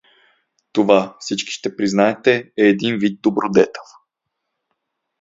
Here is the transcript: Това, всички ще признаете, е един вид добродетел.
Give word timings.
Това, 0.71 1.17
всички 1.19 1.51
ще 1.51 1.75
признаете, 1.75 2.35
е 2.57 2.63
един 2.63 2.97
вид 2.97 3.21
добродетел. 3.21 3.83